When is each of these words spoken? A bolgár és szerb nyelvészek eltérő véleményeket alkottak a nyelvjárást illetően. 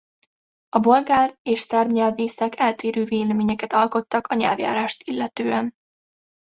A 0.69 0.79
bolgár 0.79 1.37
és 1.41 1.59
szerb 1.59 1.91
nyelvészek 1.91 2.59
eltérő 2.59 3.03
véleményeket 3.05 3.73
alkottak 3.73 4.27
a 4.27 4.35
nyelvjárást 4.35 5.03
illetően. 5.07 5.75